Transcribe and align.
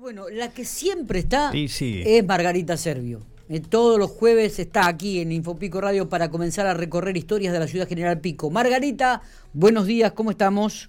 bueno, 0.00 0.24
la 0.30 0.48
que 0.50 0.64
siempre 0.64 1.18
está 1.18 1.52
Sí, 1.52 1.68
sí. 1.68 2.02
es 2.06 2.24
Margarita 2.26 2.76
Servio. 2.76 3.20
Eh, 3.48 3.60
todos 3.60 3.98
los 3.98 4.10
jueves 4.10 4.58
está 4.58 4.86
aquí 4.86 5.20
en 5.20 5.32
Infopico 5.32 5.80
Radio 5.80 6.08
para 6.08 6.30
comenzar 6.30 6.66
a 6.66 6.74
recorrer 6.74 7.16
historias 7.16 7.52
de 7.52 7.58
la 7.58 7.66
ciudad 7.66 7.88
General 7.88 8.18
Pico. 8.20 8.48
Margarita, 8.50 9.22
buenos 9.52 9.86
días, 9.86 10.12
¿cómo 10.12 10.30
estamos? 10.30 10.88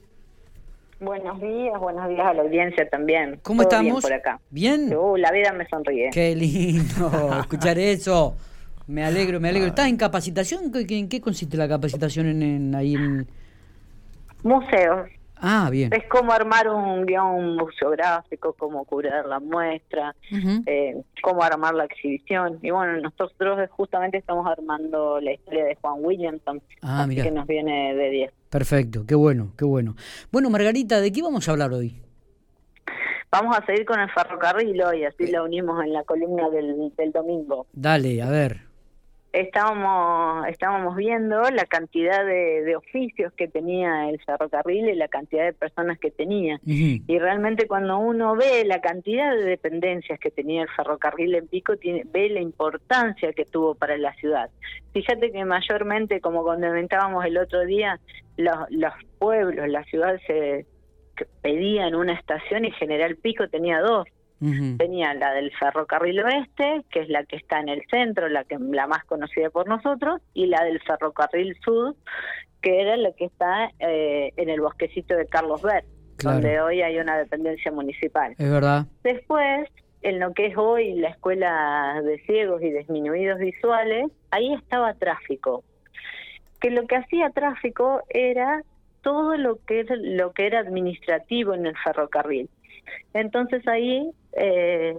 Buenos 1.00 1.42
días, 1.42 1.80
buenos 1.80 2.08
días 2.10 2.26
a 2.28 2.34
la 2.36 2.44
audiencia 2.44 2.88
también. 2.90 3.40
¿Cómo 3.42 3.64
Todo 3.64 3.70
estamos? 3.72 3.92
Bien 3.94 4.02
por 4.02 4.14
acá. 4.14 4.40
¿Bien? 4.52 4.96
Uh, 4.96 5.18
la 5.18 5.32
vida 5.32 5.52
me 5.52 5.68
sonríe. 5.68 6.10
Qué 6.14 6.36
lindo 6.36 7.12
escuchar 7.40 7.80
eso. 7.80 8.36
Me 8.88 9.04
alegro, 9.04 9.40
me 9.40 9.50
alegro. 9.50 9.68
¿Estás 9.70 9.88
en 9.88 9.98
capacitación? 9.98 10.72
¿Qué- 10.72 10.86
qué- 10.86 11.00
¿En 11.00 11.10
qué 11.10 11.20
consiste 11.20 11.58
la 11.58 11.68
capacitación 11.68 12.28
en, 12.28 12.44
en- 12.44 12.76
ahí 12.76 12.94
en...? 12.94 13.28
Museos. 14.44 15.10
Ah, 15.44 15.70
bien. 15.72 15.92
Es 15.92 16.04
cómo 16.08 16.32
armar 16.32 16.70
un 16.70 17.06
guion 17.06 17.56
museográfico, 17.58 18.54
cómo 18.54 18.86
curar 18.86 19.26
la 19.26 19.40
muestra, 19.40 20.16
eh, 20.68 21.02
cómo 21.24 21.42
armar 21.42 21.74
la 21.74 21.86
exhibición. 21.86 22.60
Y 22.62 22.70
bueno, 22.70 23.02
nosotros 23.02 23.58
justamente 23.72 24.18
estamos 24.18 24.46
armando 24.48 25.20
la 25.20 25.34
historia 25.34 25.66
de 25.66 25.76
Juan 25.82 25.96
Williamson, 25.98 26.62
Ah, 26.84 27.02
así 27.02 27.10
mirá. 27.10 27.24
que 27.24 27.32
nos 27.32 27.48
viene 27.48 27.96
de 27.96 28.10
10. 28.12 28.32
Perfecto, 28.52 29.04
qué 29.08 29.16
bueno, 29.16 29.52
qué 29.58 29.66
bueno. 29.66 29.96
Bueno, 30.32 30.50
Margarita, 30.52 31.02
¿de 31.02 31.12
qué 31.12 31.22
vamos 31.24 31.48
a 31.50 31.52
hablar 31.54 31.74
hoy? 31.74 31.96
Vamos 33.32 33.58
a 33.58 33.66
seguir 33.66 33.86
con 33.86 34.00
el 34.00 34.10
ferrocarril 34.12 34.82
hoy, 34.84 35.06
así 35.06 35.32
lo 35.32 35.46
unimos 35.46 35.82
en 35.84 35.94
la 35.94 36.04
columna 36.04 36.50
del, 36.50 36.94
del 36.98 37.12
domingo. 37.14 37.66
Dale, 37.74 38.22
a 38.22 38.30
ver. 38.30 38.71
Estábamos 39.34 40.48
estábamos 40.48 40.96
viendo 40.96 41.42
la 41.42 41.66
cantidad 41.66 42.26
de, 42.26 42.64
de 42.64 42.76
oficios 42.76 43.32
que 43.34 43.48
tenía 43.48 44.10
el 44.10 44.22
ferrocarril 44.22 44.90
y 44.90 44.96
la 44.96 45.08
cantidad 45.08 45.46
de 45.46 45.54
personas 45.54 46.00
que 46.00 46.12
tenía. 46.12 46.60
Y 46.66 47.20
realmente 47.20 47.68
cuando 47.68 47.98
uno 48.00 48.36
ve 48.36 48.64
la 48.66 48.82
cantidad 48.82 49.36
de 49.36 49.44
dependencias 49.44 50.20
que 50.20 50.32
tenía 50.32 50.64
el 50.64 50.70
ferrocarril 50.70 51.36
en 51.36 51.48
Pico, 51.48 51.78
tiene, 51.78 52.04
ve 52.06 52.30
la 52.30 52.42
importancia 52.42 53.34
que 53.34 53.46
tuvo 53.46 53.76
para 53.76 53.98
la 53.98 54.14
ciudad. 54.16 54.50
Fíjate 54.94 55.32
que 55.32 55.46
mayormente, 55.46 56.20
como 56.20 56.44
comentábamos 56.44 57.26
el 57.26 57.38
otro 57.38 57.62
día, 57.66 58.00
los, 58.38 58.56
los 58.70 58.94
pueblos, 59.20 59.68
la 59.68 59.84
ciudad 59.86 60.20
se 60.28 60.66
pedían 61.42 61.96
una 61.96 62.14
estación 62.14 62.66
y 62.66 62.72
General 62.72 63.16
Pico 63.16 63.48
tenía 63.48 63.80
dos 63.80 64.08
Tenía 64.78 65.14
la 65.14 65.34
del 65.34 65.52
ferrocarril 65.52 66.20
oeste, 66.24 66.84
que 66.90 67.02
es 67.02 67.10
la 67.10 67.24
que 67.26 67.36
está 67.36 67.60
en 67.60 67.70
el 67.70 67.84
centro, 67.92 68.28
la 68.28 68.44
que 68.44 68.58
la 68.60 68.88
más 68.88 69.06
conocida 69.06 69.52
por 69.52 69.68
nosotros, 69.68 70.20
y 70.34 70.48
la 70.48 70.64
del 70.64 70.82
ferrocarril 70.82 71.56
sur, 71.64 71.96
que 72.62 72.82
era 72.82 72.98
la 72.98 73.12
que 73.12 73.26
está 73.26 73.70
eh, 73.80 74.34
en 74.38 74.50
el 74.50 74.62
bosquecito 74.62 75.16
de 75.16 75.28
Carlos 75.28 75.62
Ver, 75.62 75.84
Claro. 76.18 76.40
donde 76.40 76.62
hoy 76.62 76.82
hay 76.82 76.98
una 76.98 77.18
dependencia 77.18 77.72
municipal. 77.72 78.34
Es 78.38 78.52
verdad. 78.52 78.86
Después, 79.04 79.68
en 80.02 80.20
lo 80.20 80.34
que 80.34 80.48
es 80.48 80.58
hoy 80.58 80.94
la 80.94 81.10
escuela 81.10 82.02
de 82.04 82.20
ciegos 82.26 82.62
y 82.62 82.72
disminuidos 82.72 83.40
visuales, 83.40 84.12
ahí 84.32 84.54
estaba 84.54 84.94
tráfico. 84.96 85.64
Que 86.60 86.70
lo 86.70 86.86
que 86.88 86.96
hacía 86.96 87.30
tráfico 87.30 88.02
era 88.10 88.64
todo 89.02 89.36
lo 89.36 89.58
que 89.66 89.84
lo 89.90 90.32
que 90.32 90.46
era 90.46 90.60
administrativo 90.60 91.54
en 91.54 91.66
el 91.66 91.76
ferrocarril. 91.78 92.50
Entonces 93.14 93.68
ahí 93.68 94.12
eh, 94.34 94.98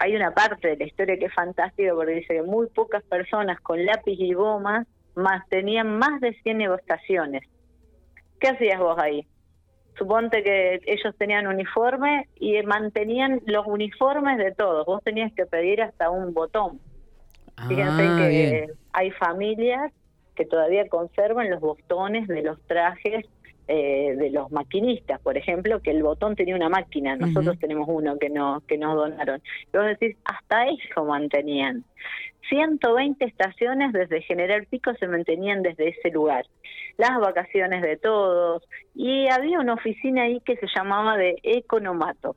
hay 0.00 0.16
una 0.16 0.32
parte 0.32 0.68
de 0.68 0.76
la 0.76 0.84
historia 0.84 1.16
que 1.18 1.26
es 1.26 1.34
fantástica 1.34 1.94
porque 1.94 2.14
dice 2.14 2.34
que 2.34 2.42
muy 2.42 2.66
pocas 2.68 3.02
personas 3.04 3.60
con 3.60 3.84
lápiz 3.84 4.16
y 4.18 4.32
goma 4.32 4.86
más 5.14 5.46
tenían 5.48 5.98
más 5.98 6.20
de 6.20 6.34
100 6.42 6.62
estaciones. 6.62 7.42
¿Qué 8.40 8.48
hacías 8.48 8.80
vos 8.80 8.98
ahí? 8.98 9.26
Suponte 9.98 10.42
que 10.42 10.80
ellos 10.86 11.14
tenían 11.18 11.46
uniforme 11.46 12.28
y 12.36 12.60
mantenían 12.62 13.40
los 13.46 13.66
uniformes 13.66 14.38
de 14.38 14.52
todos. 14.52 14.86
Vos 14.86 15.02
tenías 15.04 15.32
que 15.34 15.44
pedir 15.46 15.82
hasta 15.82 16.10
un 16.10 16.32
botón. 16.32 16.80
Fíjense 17.68 18.02
Ah, 18.02 18.16
que 18.18 18.28
bien. 18.28 18.70
hay 18.94 19.10
familias 19.12 19.92
que 20.34 20.46
todavía 20.46 20.88
conservan 20.88 21.50
los 21.50 21.60
botones 21.60 22.26
de 22.26 22.42
los 22.42 22.60
trajes 22.62 23.26
eh, 23.68 24.14
de 24.16 24.30
los 24.30 24.50
maquinistas, 24.50 25.20
por 25.20 25.36
ejemplo, 25.36 25.80
que 25.80 25.90
el 25.90 26.02
botón 26.02 26.36
tenía 26.36 26.56
una 26.56 26.68
máquina, 26.68 27.16
nosotros 27.16 27.58
tenemos 27.58 27.86
uno 27.88 28.18
que 28.18 28.28
no 28.28 28.62
que 28.66 28.78
nos 28.78 28.96
donaron. 28.96 29.40
Y 29.72 29.76
vos 29.76 29.86
decís, 29.86 30.16
hasta 30.24 30.66
eso 30.66 31.04
mantenían. 31.04 31.84
120 32.48 33.24
estaciones 33.24 33.92
desde 33.92 34.20
General 34.22 34.66
Pico 34.66 34.92
se 34.94 35.06
mantenían 35.06 35.62
desde 35.62 35.90
ese 35.90 36.10
lugar. 36.10 36.44
Las 36.98 37.18
vacaciones 37.20 37.82
de 37.82 37.96
todos. 37.96 38.62
Y 38.94 39.28
había 39.28 39.60
una 39.60 39.74
oficina 39.74 40.24
ahí 40.24 40.40
que 40.40 40.56
se 40.56 40.66
llamaba 40.74 41.16
de 41.16 41.36
Economato 41.42 42.36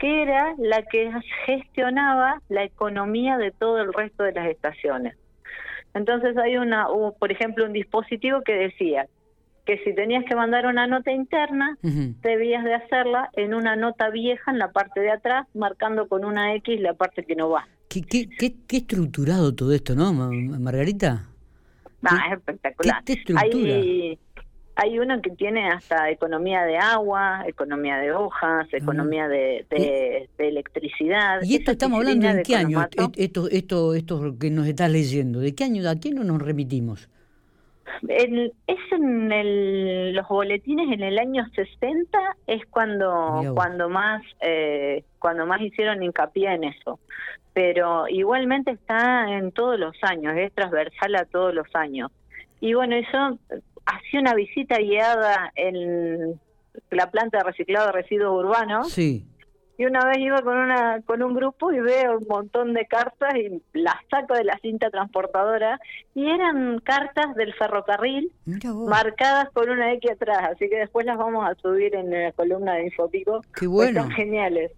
que 0.00 0.22
era 0.22 0.54
la 0.56 0.82
que 0.82 1.12
gestionaba 1.44 2.40
la 2.48 2.64
economía 2.64 3.36
de 3.36 3.50
todo 3.50 3.82
el 3.82 3.92
resto 3.92 4.22
de 4.22 4.32
las 4.32 4.48
estaciones. 4.48 5.14
Entonces 5.94 6.36
hay 6.38 6.56
una, 6.56 6.86
por 7.18 7.30
ejemplo, 7.30 7.66
un 7.66 7.74
dispositivo 7.74 8.40
que 8.40 8.54
decía 8.54 9.06
que 9.70 9.84
si 9.84 9.94
tenías 9.94 10.24
que 10.24 10.34
mandar 10.34 10.66
una 10.66 10.88
nota 10.88 11.12
interna, 11.12 11.76
Ujú. 11.82 12.14
debías 12.22 12.64
de 12.64 12.74
hacerla 12.74 13.30
en 13.34 13.54
una 13.54 13.76
nota 13.76 14.10
vieja 14.10 14.50
en 14.50 14.58
la 14.58 14.72
parte 14.72 15.00
de 15.00 15.12
atrás, 15.12 15.46
marcando 15.54 16.08
con 16.08 16.24
una 16.24 16.54
X 16.56 16.80
la 16.80 16.94
parte 16.94 17.22
que 17.24 17.36
no 17.36 17.50
va. 17.50 17.68
¿Qué, 17.88 18.02
qué, 18.02 18.28
qué, 18.28 18.54
qué 18.66 18.78
estructurado 18.78 19.54
todo 19.54 19.72
esto, 19.72 19.94
¿no, 19.94 20.12
Ma- 20.12 20.30
Margarita? 20.58 21.26
Ah, 22.02 22.24
es 22.28 22.38
espectacular. 22.38 23.02
qué? 23.04 23.14
Hay, 23.36 24.18
hay 24.76 24.98
uno 24.98 25.20
que 25.22 25.30
tiene 25.30 25.68
hasta 25.68 26.10
economía 26.10 26.62
de 26.64 26.78
agua, 26.78 27.44
economía 27.46 27.98
de 27.98 28.10
hojas, 28.12 28.66
economía 28.72 29.28
de, 29.28 29.66
de- 29.70 30.28
de 30.36 30.48
electricidad. 30.48 31.38
Ah. 31.42 31.44
¿Y 31.44 31.54
esto 31.54 31.64
Esa 31.64 31.72
estamos 31.72 31.98
hablando 31.98 32.26
oficina 32.26 32.30
en 32.30 32.36
de 32.38 32.42
qué 32.42 32.56
año? 32.56 32.88
Esto, 33.16 33.48
esto, 33.50 33.94
esto 33.94 34.38
que 34.38 34.50
nos 34.50 34.66
estás 34.66 34.90
leyendo. 34.90 35.38
¿De 35.40 35.54
qué 35.54 35.64
año? 35.64 35.88
¿A 35.88 35.94
qué 35.96 36.10
no 36.10 36.24
nos 36.24 36.42
remitimos? 36.42 37.08
El- 38.08 38.52
es 38.66 38.78
en 38.92 39.30
el- 39.32 40.12
los 40.14 40.26
boletines 40.28 40.90
en 40.92 41.02
el 41.02 41.18
año 41.18 41.44
60 41.54 42.18
es 42.46 42.64
cuando 42.66 43.40
cuando 43.54 43.88
más 43.88 44.22
eh, 44.40 45.04
cuando 45.18 45.46
más 45.46 45.60
hicieron 45.60 46.02
hincapié 46.02 46.54
en 46.54 46.64
eso. 46.64 46.98
Pero 47.52 48.08
igualmente 48.08 48.70
está 48.70 49.26
en 49.36 49.52
todos 49.52 49.78
los 49.78 49.94
años 50.02 50.34
es 50.36 50.52
transversal 50.52 51.14
a 51.16 51.24
todos 51.24 51.52
los 51.54 51.66
años. 51.74 52.10
Y 52.60 52.74
bueno 52.74 52.96
eso 52.96 53.38
hacía 53.86 54.20
una 54.20 54.34
visita 54.34 54.78
guiada 54.78 55.52
en 55.56 56.40
la 56.90 57.10
planta 57.10 57.38
de 57.38 57.44
reciclado 57.44 57.86
de 57.86 57.92
residuos 57.92 58.44
urbanos. 58.44 58.90
Sí. 58.92 59.24
Y 59.80 59.86
una 59.86 60.04
vez 60.04 60.18
iba 60.18 60.42
con 60.42 60.58
una 60.58 61.00
con 61.06 61.22
un 61.22 61.32
grupo 61.32 61.72
y 61.72 61.80
veo 61.80 62.18
un 62.18 62.26
montón 62.28 62.74
de 62.74 62.84
cartas 62.84 63.34
y 63.34 63.62
las 63.72 63.94
saco 64.10 64.34
de 64.34 64.44
la 64.44 64.58
cinta 64.58 64.90
transportadora 64.90 65.80
y 66.14 66.28
eran 66.28 66.80
cartas 66.80 67.34
del 67.34 67.54
ferrocarril 67.54 68.30
marcadas 68.86 69.48
con 69.54 69.70
una 69.70 69.94
X 69.94 70.10
atrás, 70.10 70.50
así 70.52 70.68
que 70.68 70.80
después 70.80 71.06
las 71.06 71.16
vamos 71.16 71.48
a 71.48 71.54
subir 71.54 71.94
en 71.94 72.10
la 72.10 72.30
columna 72.32 72.74
de 72.74 72.88
Infopico. 72.88 73.40
Qué 73.40 73.66
pues 73.66 73.70
bueno. 73.70 74.02
Son 74.02 74.10
geniales. 74.10 74.70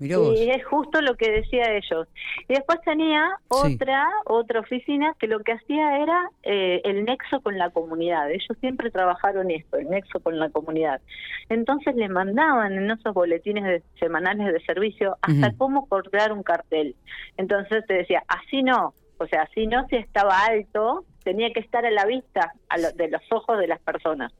Mirá 0.00 0.18
vos. 0.18 0.34
Y 0.40 0.50
es 0.50 0.64
justo 0.64 1.00
lo 1.02 1.14
que 1.16 1.30
decía 1.30 1.72
ellos. 1.76 2.08
Y 2.48 2.54
después 2.54 2.80
tenía 2.84 3.28
Sí. 3.50 3.74
otra 3.76 4.08
otra 4.24 4.60
oficina 4.60 5.14
que 5.18 5.26
lo 5.28 5.40
que 5.40 5.52
hacía 5.52 5.98
era 6.02 6.28
eh, 6.42 6.80
el 6.84 7.04
nexo 7.04 7.40
con 7.42 7.58
la 7.58 7.70
comunidad. 7.70 8.30
Ellos 8.30 8.56
siempre 8.60 8.90
trabajaron 8.90 9.50
esto, 9.50 9.76
el 9.76 9.88
nexo 9.90 10.18
con 10.20 10.38
la 10.38 10.48
comunidad. 10.50 11.00
Entonces 11.50 11.94
le 11.96 12.08
mandaban 12.08 12.72
en 12.72 12.90
esos 12.90 13.12
boletines 13.14 13.64
de- 13.64 13.82
semanales 13.98 14.52
de 14.52 14.60
servicio 14.64 15.16
hasta 15.22 15.52
cómo 15.56 15.86
cortar 15.86 16.32
un 16.32 16.42
cartel. 16.42 16.96
Entonces 17.36 17.84
te 17.86 17.94
decía, 17.94 18.22
así 18.26 18.62
no, 18.62 18.94
o 19.18 19.26
sea, 19.26 19.42
así 19.42 19.66
no 19.66 19.86
si 19.88 19.96
estaba 19.96 20.46
alto, 20.46 21.04
tenía 21.24 21.52
que 21.52 21.60
estar 21.60 21.84
a 21.84 21.90
la 21.90 22.06
vista 22.06 22.52
a 22.70 22.78
lo- 22.78 22.92
de 22.92 23.08
los 23.10 23.20
ojos 23.30 23.58
de 23.58 23.66
las 23.66 23.80
personas. 23.80 24.32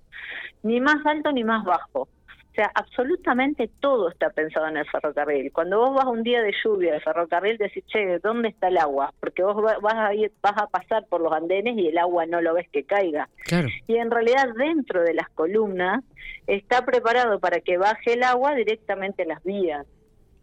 Ni 0.63 0.81
más 0.81 1.05
alto 1.05 1.33
ni 1.33 1.45
más 1.45 1.65
bajo. 1.65 2.09
O 2.51 2.55
sea, 2.55 2.71
absolutamente 2.75 3.71
todo 3.81 4.11
está 4.11 4.31
pensado 4.31 4.67
en 4.67 4.77
el 4.77 4.85
ferrocarril. 4.91 5.53
Cuando 5.53 5.79
vos 5.79 5.95
vas 5.95 6.07
un 6.07 6.25
día 6.25 6.43
de 6.43 6.53
lluvia 6.65 6.95
al 6.95 7.01
ferrocarril, 7.01 7.57
decís, 7.59 7.85
che, 7.87 8.19
¿dónde 8.19 8.49
está 8.49 8.69
el 8.69 8.79
agua? 8.79 9.15
Porque 9.21 9.43
vos 9.45 9.57
va- 9.65 9.79
vas 9.81 9.95
a, 9.95 10.15
ir, 10.15 10.33
vas 10.43 10.57
a 10.61 10.67
pasar 10.67 11.07
por 11.07 11.21
los 11.21 11.33
andenes 11.33 11.79
y 11.79 11.87
el 11.87 11.97
agua 11.99 12.27
no 12.27 12.41
lo 12.41 12.55
ves 12.55 12.69
que 12.71 12.83
caiga. 12.85 13.29
Claro. 13.45 13.69
Y 13.87 13.97
en 13.97 14.11
realidad 14.11 14.49
dentro 14.57 15.03
de 15.03 15.15
las 15.15 15.29
columnas 15.31 16.03
está 16.49 16.85
preparado 16.85 17.39
para 17.39 17.61
que 17.61 17.79
baje 17.79 18.15
el 18.15 18.25
agua 18.25 18.55
directamente 18.55 19.23
a 19.23 19.27
las 19.27 19.45
vías. 19.45 19.87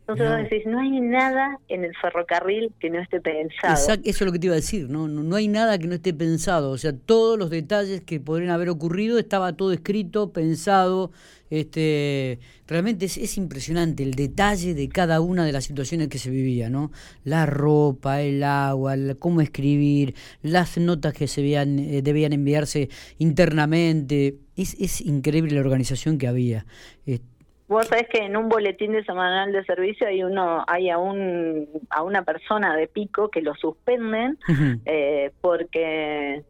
Entonces 0.10 0.30
vos 0.30 0.50
decís, 0.50 0.66
no 0.66 0.80
hay 0.80 1.02
nada 1.02 1.60
en 1.68 1.84
el 1.84 1.94
ferrocarril 2.02 2.72
que 2.80 2.90
no 2.90 3.00
esté 3.02 3.20
pensado. 3.20 3.74
Exacto, 3.76 4.10
eso 4.10 4.24
es 4.24 4.26
lo 4.26 4.32
que 4.32 4.40
te 4.40 4.46
iba 4.48 4.54
a 4.54 4.56
decir, 4.56 4.90
¿no? 4.90 5.10
No, 5.10 5.22
no 5.22 5.36
hay 5.36 5.50
nada 5.50 5.78
que 5.78 5.88
no 5.88 5.96
esté 5.96 6.14
pensado, 6.14 6.72
o 6.72 6.78
sea, 6.78 6.94
todos 6.94 7.38
los 7.38 7.50
detalles 7.50 8.02
que 8.02 8.22
podrían 8.22 8.52
haber 8.52 8.70
ocurrido 8.70 9.20
estaba 9.20 9.52
todo 9.58 9.74
escrito, 9.74 10.32
pensado, 10.32 11.12
este, 11.50 12.40
realmente 12.68 13.06
es, 13.06 13.18
es 13.18 13.38
impresionante 13.38 14.04
el 14.04 14.14
detalle 14.14 14.74
de 14.74 14.88
cada 14.88 15.20
una 15.20 15.46
de 15.46 15.52
las 15.52 15.66
situaciones 15.66 16.08
que 16.08 16.20
se 16.20 16.30
vivía, 16.30 16.70
¿no? 16.70 16.92
La 17.26 17.46
ropa, 17.46 18.22
el 18.22 18.44
agua, 18.44 18.94
el- 18.94 19.18
cómo 19.18 19.42
escribir, 19.42 20.16
las 20.42 20.78
notas 20.78 21.14
que 21.14 21.28
se 21.28 21.42
veían, 21.42 21.80
eh, 21.80 22.02
debían 22.02 22.32
enviarse 22.32 22.90
internamente, 23.18 24.38
es, 24.56 24.76
es 24.80 25.02
increíble 25.02 25.54
la 25.56 25.62
organización 25.62 26.18
que 26.18 26.28
había. 26.28 26.66
Eh, 27.06 27.20
Vos 27.68 27.88
sabés 27.88 28.08
que 28.08 28.20
en 28.20 28.38
un 28.38 28.48
boletín 28.48 28.94
de 28.94 29.04
semanal 29.04 29.52
de 29.52 29.64
servicio 29.66 30.08
hay 30.08 30.24
uno, 30.24 30.64
hay 30.68 30.90
a 30.90 30.98
un 30.98 31.68
a 31.90 32.02
una 32.02 32.24
persona 32.24 32.76
de 32.76 32.88
pico 32.88 33.30
que 33.30 33.42
lo 33.42 33.56
suspenden 33.56 34.38
eh, 34.86 35.32
porque 35.42 36.44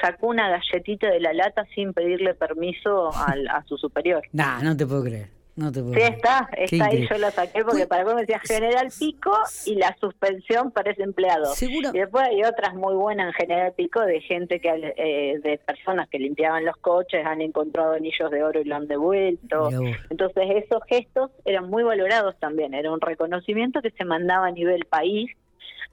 sacó 0.00 0.28
una 0.28 0.48
galletita 0.48 1.08
de 1.08 1.20
la 1.20 1.32
lata 1.32 1.64
sin 1.74 1.92
pedirle 1.92 2.34
permiso 2.34 3.10
al, 3.26 3.48
a 3.48 3.64
su 3.64 3.76
superior. 3.76 4.22
Nah, 4.32 4.62
no 4.62 4.76
te 4.76 4.86
puedo 4.86 5.02
creer. 5.02 5.39
No 5.60 5.70
te 5.70 5.82
puedo 5.82 5.92
sí, 5.92 6.00
está, 6.00 6.48
está 6.56 6.86
ahí, 6.86 7.06
yo 7.06 7.18
la 7.18 7.30
saqué 7.30 7.62
porque 7.62 7.86
para 7.86 8.02
mí 8.02 8.14
me 8.14 8.22
decía 8.22 8.40
General 8.40 8.88
Pico 8.98 9.30
y 9.66 9.74
la 9.74 9.94
suspensión 10.00 10.70
para 10.70 10.92
ese 10.92 11.02
empleado. 11.02 11.54
¿Seguro? 11.54 11.90
Y 11.92 11.98
después 11.98 12.24
hay 12.24 12.42
otras 12.44 12.74
muy 12.74 12.94
buenas 12.94 13.26
en 13.26 13.32
General 13.34 13.74
Pico 13.76 14.00
de 14.00 14.22
gente 14.22 14.58
que, 14.58 14.94
eh, 14.96 15.38
de 15.42 15.58
personas 15.58 16.08
que 16.08 16.18
limpiaban 16.18 16.64
los 16.64 16.78
coches, 16.78 17.26
han 17.26 17.42
encontrado 17.42 17.92
anillos 17.92 18.30
de 18.30 18.42
oro 18.42 18.62
y 18.62 18.64
lo 18.64 18.76
han 18.76 18.88
devuelto. 18.88 19.68
Entonces 20.08 20.64
esos 20.64 20.82
gestos 20.88 21.30
eran 21.44 21.68
muy 21.68 21.82
valorados 21.82 22.38
también, 22.40 22.72
era 22.72 22.90
un 22.90 23.02
reconocimiento 23.02 23.82
que 23.82 23.90
se 23.90 24.06
mandaba 24.06 24.46
a 24.46 24.52
nivel 24.52 24.86
país 24.86 25.30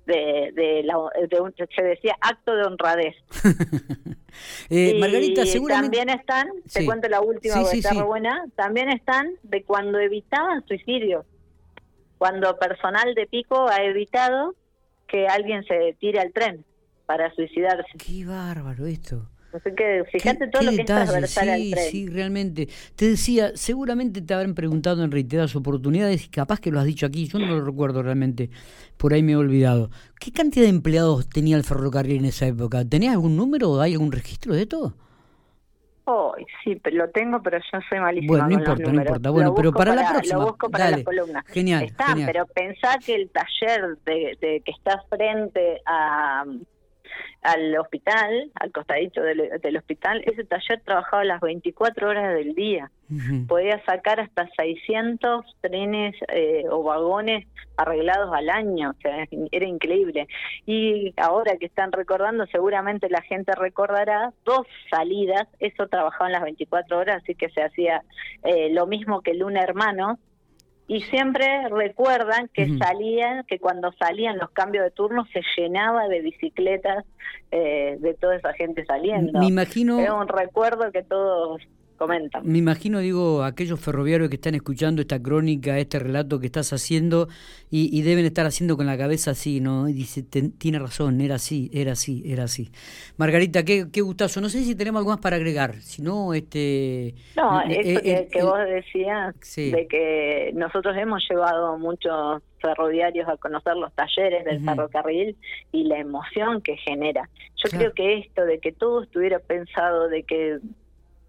de, 0.06 0.54
de, 0.56 0.84
la, 0.84 0.96
de 1.30 1.42
un, 1.42 1.54
se 1.54 1.84
decía 1.84 2.16
acto 2.22 2.56
de 2.56 2.64
honradez. 2.64 3.16
eh, 4.70 5.00
Margarita, 5.00 5.46
seguramente... 5.46 5.98
También 5.98 6.20
están, 6.20 6.48
te 6.72 6.86
cuento 6.86 7.08
la 7.10 7.22
última, 7.22 7.64
sí, 7.66 7.80
está 7.80 8.04
buena, 8.04 8.46
también 8.56 8.90
están 8.90 9.32
de 9.44 9.64
cuando 9.64 10.00
evitaban 10.00 10.66
suicidios, 10.68 11.26
cuando 12.18 12.58
personal 12.58 13.14
de 13.16 13.28
pico 13.28 13.68
ha 13.68 13.84
evitado 13.84 14.56
que 15.08 15.28
alguien 15.28 15.64
se 15.66 15.96
tire 16.00 16.20
al 16.20 16.34
tren 16.34 16.66
para 17.06 17.34
suicidarse. 17.34 17.98
Qué 17.98 18.26
bárbaro 18.26 18.86
esto. 18.86 19.30
Así 19.54 19.72
que 19.76 20.04
fíjate 20.12 20.48
todo 20.48 20.64
lo 20.64 20.72
que 20.72 20.82
es 20.82 21.32
sí, 21.32 21.74
Sí, 21.90 22.08
realmente. 22.08 22.68
Te 22.96 23.10
decía, 23.10 23.52
seguramente 23.56 24.22
te 24.22 24.34
habrán 24.34 24.56
preguntado 24.56 25.04
en 25.04 25.12
reiteradas 25.12 25.56
oportunidades 25.56 26.26
y 26.26 26.30
capaz 26.30 26.60
que 26.60 26.70
lo 26.70 26.80
has 26.80 26.86
dicho 26.86 27.06
aquí, 27.06 27.28
yo 27.28 27.40
no 27.40 27.48
lo 27.48 27.64
recuerdo 27.64 28.04
realmente, 28.04 28.50
por 28.98 29.14
ahí 29.14 29.24
me 29.24 29.34
he 29.34 29.36
olvidado. 29.36 29.90
¿Qué 30.20 30.32
cantidad 30.32 30.66
de 30.66 30.70
empleados 30.70 31.30
tenía 31.30 31.56
el 31.56 31.64
ferrocarril 31.64 32.18
en 32.18 32.26
esa 32.26 32.46
época? 32.48 32.84
¿Tenías 32.84 33.14
algún 33.14 33.38
número 33.38 33.72
o 33.72 33.80
hay 33.80 33.94
algún 33.94 34.12
registro 34.12 34.54
de 34.54 34.66
todo? 34.66 34.96
Oh, 36.10 36.34
sí, 36.64 36.80
lo 36.92 37.10
tengo, 37.10 37.42
pero 37.44 37.58
yo 37.58 37.80
soy 37.90 38.00
malísima 38.00 38.32
Bueno, 38.32 38.48
no 38.48 38.54
importa, 38.54 38.92
no 38.92 39.02
importa. 39.02 39.30
Bueno, 39.30 39.54
pero 39.54 39.74
para, 39.74 39.94
la 39.94 40.10
próxima. 40.10 40.40
Lo 40.40 40.46
busco 40.46 40.70
para 40.70 40.92
la 40.92 41.04
columna. 41.04 41.44
Genial. 41.48 41.84
Está, 41.84 42.16
pero 42.26 42.46
pensá 42.46 42.98
que 43.06 43.16
el 43.16 43.30
taller 43.30 43.98
de, 44.06 44.38
de 44.40 44.62
que 44.64 44.72
está 44.72 45.04
frente 45.10 45.82
a 45.86 46.46
al 47.42 47.78
hospital, 47.78 48.52
al 48.56 48.72
costadito 48.72 49.22
del, 49.22 49.78
hospital, 49.78 50.24
ese 50.26 50.44
taller 50.44 50.82
trabajaba 50.84 51.24
las 51.24 51.42
24 51.42 52.10
horas 52.10 52.34
del 52.36 52.54
día. 52.56 52.92
Podía 53.48 53.82
sacar 53.86 54.20
hasta 54.20 54.50
600 54.58 55.46
trenes 55.62 56.14
eh, 56.28 56.66
o 56.70 56.84
vagones 56.84 57.48
arreglados 57.78 58.34
al 58.34 58.50
año, 58.50 58.90
o 58.90 59.02
sea, 59.02 59.26
era 59.52 59.66
increíble. 59.66 60.28
Y 60.66 61.14
ahora 61.16 61.56
que 61.58 61.68
están 61.68 61.92
recordando, 61.92 62.46
seguramente 62.48 63.10
la 63.10 63.22
gente 63.22 63.54
recordará 63.56 64.34
dos 64.44 64.68
salidas, 64.90 65.48
eso 65.60 65.88
trabajaba 65.88 66.26
en 66.26 66.34
las 66.34 66.44
24 66.44 66.98
horas, 66.98 67.22
así 67.24 67.36
que 67.36 67.50
se 67.50 67.62
hacía 67.62 68.04
eh, 68.44 68.70
lo 68.72 68.88
mismo 68.88 69.22
que 69.22 69.36
Luna 69.36 69.62
Hermanos, 69.62 70.20
y 70.88 71.02
siempre 71.02 71.68
recuerdan 71.70 72.50
que 72.54 72.78
salían, 72.78 73.44
que 73.46 73.60
cuando 73.60 73.92
salían 73.94 74.38
los 74.38 74.50
cambios 74.52 74.86
de 74.86 74.92
turno 74.92 75.26
se 75.34 75.42
llenaba 75.58 76.08
de 76.08 76.22
bicicletas 76.22 77.06
eh, 77.52 77.98
de 78.00 78.14
toda 78.14 78.38
esa 78.38 78.54
gente 78.54 78.86
saliendo. 78.86 79.40
Me 79.40 79.48
imagino. 79.48 80.00
Es 80.00 80.10
un 80.10 80.28
recuerdo 80.28 80.92
que 80.94 81.04
todos 81.04 81.62
comentan. 81.98 82.44
Me 82.46 82.60
imagino, 82.60 83.00
digo, 83.00 83.44
aquellos 83.44 83.80
ferroviarios 83.80 84.30
que 84.30 84.36
están 84.36 84.56
escuchando 84.56 85.02
esta 85.02 85.22
crónica, 85.22 85.78
este 85.80 86.00
relato 86.00 86.40
que 86.40 86.46
estás 86.46 86.72
haciendo 86.72 87.28
y, 87.70 88.02
deben 88.02 88.26
estar 88.26 88.46
haciendo 88.46 88.78
con 88.78 88.86
la 88.86 88.98
cabeza 88.98 89.32
así, 89.32 89.60
¿no? 89.60 89.90
Y 89.90 89.94
dice, 89.94 90.24
tiene 90.24 90.80
razón, 90.80 91.20
era 91.20 91.36
así, 91.36 91.70
era 91.74 91.94
así, 91.94 92.24
era 92.26 92.44
así. 92.46 92.72
Margarita, 93.18 93.64
qué, 93.64 93.88
qué 93.92 94.02
gustazo. 94.02 94.40
No 94.40 94.50
sé 94.50 94.64
si 94.64 94.76
tenemos 94.76 95.00
algo 95.00 95.12
más 95.12 95.20
para 95.20 95.36
agregar, 95.36 95.76
si 95.76 96.02
no, 96.02 96.34
este... 96.34 97.16
No, 97.36 97.62
eh, 97.62 97.82
eso 97.82 98.00
eh, 98.04 98.30
que, 98.32 98.44
vos 98.44 98.60
decías, 98.60 99.36
de 99.56 99.88
que 99.90 100.52
nosotros 100.54 100.96
hemos 100.96 101.28
llevado 101.30 101.78
muchos 101.78 102.42
ferroviarios 102.60 103.28
a 103.28 103.38
conocer 103.38 103.76
los 103.76 103.94
talleres 103.94 104.46
del 104.46 104.64
ferrocarril 104.64 105.36
y 105.72 105.84
la 105.84 106.00
emoción 106.00 106.62
que 106.62 106.78
genera. 106.78 107.30
Yo 107.64 107.70
creo 107.70 107.94
que 107.94 108.20
esto 108.20 108.46
de 108.46 108.60
que 108.60 108.72
todo 108.72 109.04
estuviera 109.04 109.40
pensado, 109.40 110.08
de 110.10 110.24
que 110.24 110.60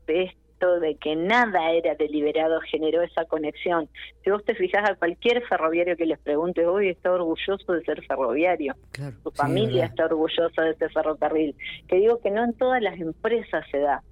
de 0.06 0.35
de 0.66 0.96
que 0.96 1.14
nada 1.16 1.70
era 1.70 1.94
deliberado 1.94 2.60
generó 2.62 3.02
esa 3.02 3.25
conexión. 3.25 3.88
Si 4.25 4.31
vos 4.31 4.44
te 4.44 4.55
fijas 4.55 4.88
a 4.88 4.94
cualquier 4.94 5.43
ferroviario 5.46 5.96
que 5.96 6.06
les 6.06 6.19
pregunte, 6.19 6.66
hoy 6.66 6.88
está 6.88 7.12
orgulloso 7.12 7.72
de 7.72 7.82
ser 7.84 8.05
ferroviario, 8.05 8.75
su 9.22 9.31
familia 9.31 9.87
está 9.87 10.06
orgullosa 10.06 10.62
de 10.62 10.75
ser 10.75 10.93
ferrocarril. 10.93 11.55
Que 11.87 11.96
digo 11.96 12.20
que 12.20 12.31
no 12.31 12.44
en 12.44 12.55
todas 12.55 12.82
las 12.82 12.99
empresas 12.99 13.64
se 13.70 13.78
da 13.78 14.02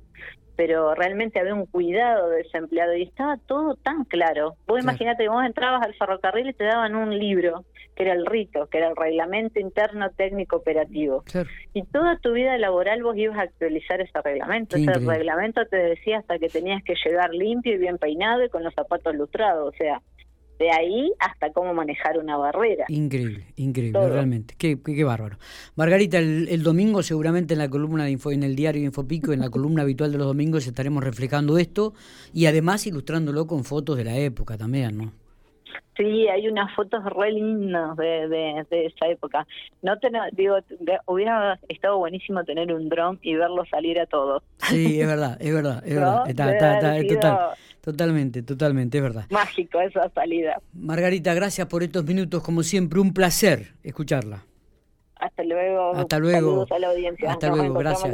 pero 0.56 0.94
realmente 0.94 1.38
había 1.38 1.54
un 1.54 1.66
cuidado 1.66 2.30
de 2.30 2.40
ese 2.40 2.58
empleado 2.58 2.94
y 2.96 3.02
estaba 3.02 3.36
todo 3.46 3.74
tan 3.76 4.04
claro. 4.04 4.56
Vos 4.66 4.82
imaginate 4.82 5.24
que 5.24 5.28
vos 5.28 5.44
entrabas 5.44 5.82
al 5.82 5.94
ferrocarril 5.94 6.48
y 6.48 6.54
te 6.54 6.64
daban 6.64 6.96
un 6.96 7.16
libro, 7.16 7.64
que 7.94 8.04
era 8.04 8.14
el 8.14 8.26
rito, 8.26 8.66
que 8.66 8.78
era 8.78 8.88
el 8.88 8.96
reglamento 8.96 9.60
interno 9.60 10.10
técnico 10.10 10.56
operativo. 10.56 11.24
Y 11.74 11.82
toda 11.84 12.18
tu 12.18 12.32
vida 12.32 12.56
laboral 12.58 13.02
vos 13.02 13.16
ibas 13.16 13.38
a 13.38 13.42
actualizar 13.42 14.00
ese 14.00 14.20
reglamento. 14.22 14.76
Ese 14.76 14.92
reglamento 14.94 15.64
te 15.66 15.76
decía 15.76 16.18
hasta 16.18 16.38
que 16.38 16.48
tenías 16.48 16.82
que 16.82 16.94
llegar 17.04 17.34
limpio 17.34 17.74
y 17.74 17.78
bien 17.78 17.98
peinado 17.98 18.44
y 18.44 18.48
con 18.48 18.64
los 18.64 18.74
zapatos 18.74 19.14
lustrados. 19.14 19.74
O 19.74 19.76
sea, 19.76 20.00
de 20.58 20.70
ahí 20.70 21.12
hasta 21.18 21.52
cómo 21.52 21.74
manejar 21.74 22.18
una 22.18 22.36
barrera. 22.36 22.84
Increíble, 22.88 23.46
increíble, 23.56 24.08
realmente. 24.08 24.54
Qué, 24.58 24.78
qué, 24.82 25.04
bárbaro. 25.04 25.36
Margarita, 25.74 26.18
el, 26.18 26.62
domingo 26.62 27.02
seguramente 27.02 27.54
en 27.54 27.58
la 27.58 27.68
columna 27.68 28.04
de 28.04 28.12
Info, 28.12 28.30
en 28.30 28.42
el 28.42 28.56
diario 28.56 28.82
Infopico, 28.82 29.32
en 29.32 29.40
la 29.40 29.50
columna 29.50 29.82
habitual 29.82 30.12
de 30.12 30.18
los 30.18 30.26
domingos 30.26 30.66
estaremos 30.66 31.04
reflejando 31.04 31.58
esto 31.58 31.92
y 32.32 32.46
además 32.46 32.86
ilustrándolo 32.86 33.46
con 33.46 33.64
fotos 33.64 33.96
de 33.96 34.04
la 34.04 34.16
época 34.16 34.56
también, 34.56 34.96
¿no? 34.96 35.12
Sí, 35.96 36.28
hay 36.28 36.46
unas 36.46 36.74
fotos 36.74 37.02
re 37.04 37.32
lindas 37.32 37.96
de, 37.96 38.28
de, 38.28 38.86
esa 38.86 39.08
época. 39.08 39.46
No 39.80 39.98
te, 39.98 40.10
digo, 40.32 40.56
hubiera 41.06 41.58
estado 41.68 41.96
buenísimo 41.98 42.44
tener 42.44 42.72
un 42.72 42.90
dron 42.90 43.18
y 43.22 43.34
verlo 43.34 43.64
salir 43.70 43.98
a 43.98 44.06
todos. 44.06 44.42
Sí, 44.58 45.00
es 45.00 45.06
verdad, 45.06 45.38
es 45.40 45.54
verdad, 45.54 45.82
es 45.86 45.94
verdad. 45.94 46.22
Está, 46.28 46.52
total, 46.52 47.56
totalmente, 47.86 48.42
totalmente, 48.42 48.98
es 48.98 49.02
verdad. 49.04 49.26
Mágico 49.30 49.80
esa 49.80 50.10
salida. 50.10 50.60
Margarita, 50.72 51.32
gracias 51.34 51.68
por 51.68 51.84
estos 51.84 52.04
minutos, 52.04 52.42
como 52.42 52.64
siempre, 52.64 52.98
un 52.98 53.14
placer 53.14 53.74
escucharla. 53.84 54.44
Hasta 55.14 55.44
luego. 55.44 55.94
Hasta 55.94 56.18
luego. 56.18 56.38
Saludos 56.40 56.72
a 56.72 56.78
la 56.80 56.88
audiencia. 56.88 57.30
Hasta 57.30 57.48
luego, 57.48 57.74
gracias. 57.74 58.12